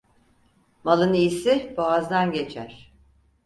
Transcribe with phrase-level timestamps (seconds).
[0.83, 2.91] Malın iyisi boğazdan geçer.